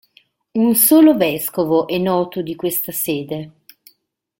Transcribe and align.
Un 0.55 0.73
solo 0.73 1.15
vescovo 1.15 1.85
è 1.87 1.99
noto 1.99 2.41
di 2.41 2.55
questa 2.55 2.91
sede. 2.91 3.51